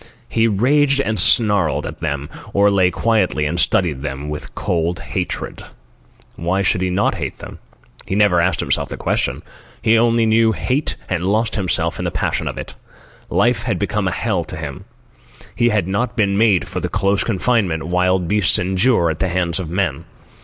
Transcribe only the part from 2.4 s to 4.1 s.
or lay quietly and studied